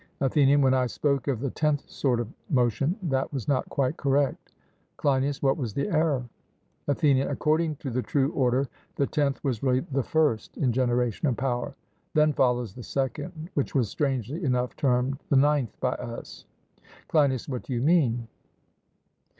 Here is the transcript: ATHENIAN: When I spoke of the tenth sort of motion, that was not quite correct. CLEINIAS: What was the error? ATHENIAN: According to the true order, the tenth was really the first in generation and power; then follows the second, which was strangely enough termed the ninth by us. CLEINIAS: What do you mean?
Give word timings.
ATHENIAN: 0.19 0.61
When 0.63 0.73
I 0.73 0.87
spoke 0.87 1.27
of 1.27 1.41
the 1.41 1.51
tenth 1.51 1.87
sort 1.87 2.19
of 2.19 2.27
motion, 2.49 2.95
that 3.03 3.31
was 3.31 3.47
not 3.47 3.69
quite 3.69 3.97
correct. 3.97 4.51
CLEINIAS: 4.97 5.43
What 5.43 5.57
was 5.57 5.75
the 5.75 5.89
error? 5.89 6.25
ATHENIAN: 6.87 7.27
According 7.27 7.75
to 7.75 7.91
the 7.91 8.01
true 8.01 8.31
order, 8.31 8.67
the 8.95 9.05
tenth 9.05 9.43
was 9.43 9.61
really 9.61 9.81
the 9.91 10.01
first 10.01 10.57
in 10.57 10.71
generation 10.71 11.27
and 11.27 11.37
power; 11.37 11.75
then 12.15 12.33
follows 12.33 12.73
the 12.73 12.81
second, 12.81 13.51
which 13.53 13.75
was 13.75 13.89
strangely 13.89 14.43
enough 14.43 14.75
termed 14.75 15.19
the 15.29 15.35
ninth 15.37 15.79
by 15.79 15.93
us. 15.93 16.45
CLEINIAS: 17.09 17.47
What 17.47 17.61
do 17.61 17.71
you 17.73 17.81
mean? 17.83 18.27